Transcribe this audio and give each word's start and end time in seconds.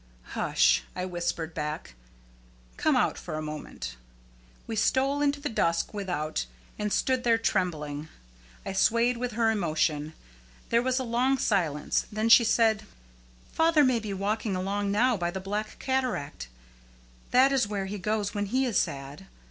"Hush," 0.33 0.81
I 0.95 1.05
whispered 1.05 1.53
back; 1.53 1.93
"come 2.75 2.95
out 2.95 3.19
for 3.19 3.35
a 3.35 3.41
moment!" 3.43 3.97
We 4.65 4.75
stole 4.75 5.21
into 5.21 5.39
the 5.39 5.47
dusk 5.47 5.93
without, 5.93 6.47
and 6.79 6.91
stood 6.91 7.23
there 7.23 7.37
trembling. 7.37 8.07
I 8.65 8.73
swayed 8.73 9.17
with 9.17 9.33
her 9.33 9.51
emotion. 9.51 10.13
There 10.69 10.81
was 10.81 10.97
a 10.97 11.03
long 11.03 11.37
silence. 11.37 12.07
Then 12.11 12.29
she 12.29 12.43
said: 12.43 12.87
"Father 13.51 13.83
may 13.83 13.99
be 13.99 14.11
walking 14.11 14.55
alone 14.55 14.91
now 14.91 15.17
by 15.17 15.29
the 15.29 15.39
black 15.39 15.77
cataract. 15.77 16.47
That 17.29 17.51
is 17.51 17.67
where 17.67 17.85
he 17.85 17.99
goes 17.99 18.33
when 18.33 18.47
he 18.47 18.65
is 18.65 18.79
sad. 18.79 19.27